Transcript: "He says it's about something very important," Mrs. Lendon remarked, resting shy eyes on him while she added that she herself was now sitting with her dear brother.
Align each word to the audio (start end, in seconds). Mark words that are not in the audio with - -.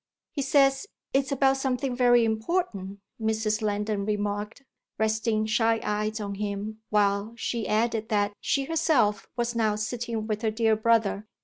"He 0.31 0.41
says 0.41 0.87
it's 1.13 1.31
about 1.31 1.57
something 1.57 1.95
very 1.95 2.25
important," 2.25 3.01
Mrs. 3.21 3.61
Lendon 3.61 4.03
remarked, 4.03 4.63
resting 4.97 5.45
shy 5.45 5.79
eyes 5.83 6.19
on 6.19 6.33
him 6.33 6.79
while 6.89 7.33
she 7.35 7.67
added 7.67 8.09
that 8.09 8.33
she 8.41 8.63
herself 8.65 9.29
was 9.35 9.53
now 9.55 9.75
sitting 9.75 10.25
with 10.25 10.41
her 10.41 10.49
dear 10.49 10.75
brother. 10.75 11.27